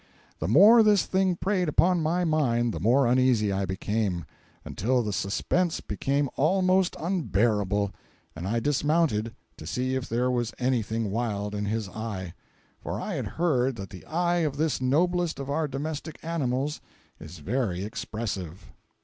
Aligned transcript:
The 0.39 0.47
more 0.47 0.81
this 0.81 1.05
thing 1.05 1.35
preyed 1.35 1.69
upon 1.69 2.01
my 2.01 2.25
mind 2.25 2.73
the 2.73 2.79
more 2.79 3.05
uneasy 3.05 3.51
I 3.51 3.67
became, 3.67 4.25
until 4.65 5.03
the 5.03 5.13
suspense 5.13 5.79
became 5.79 6.27
almost 6.37 6.95
unbearable 6.99 7.91
and 8.35 8.47
I 8.47 8.59
dismounted 8.59 9.35
to 9.57 9.67
see 9.67 9.93
if 9.93 10.09
there 10.09 10.31
was 10.31 10.55
anything 10.57 11.11
wild 11.11 11.53
in 11.53 11.65
his 11.65 11.87
eye—for 11.87 12.99
I 12.99 13.13
had 13.13 13.27
heard 13.27 13.75
that 13.75 13.91
the 13.91 14.03
eye 14.07 14.37
of 14.37 14.57
this 14.57 14.81
noblest 14.81 15.37
of 15.39 15.51
our 15.51 15.67
domestic 15.67 16.17
animals 16.23 16.81
is 17.19 17.37
very 17.37 17.83
expressive. 17.83 18.71